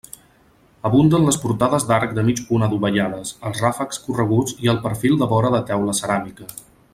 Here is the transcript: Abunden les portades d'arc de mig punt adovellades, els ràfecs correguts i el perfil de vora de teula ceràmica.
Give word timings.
Abunden 0.89 1.25
les 1.27 1.35
portades 1.43 1.85
d'arc 1.91 2.15
de 2.19 2.23
mig 2.29 2.41
punt 2.47 2.67
adovellades, 2.69 3.35
els 3.51 3.61
ràfecs 3.67 4.01
correguts 4.09 4.57
i 4.67 4.73
el 4.75 4.81
perfil 4.87 5.21
de 5.21 5.29
vora 5.35 5.53
de 5.59 5.61
teula 5.69 5.97
ceràmica. 6.01 6.51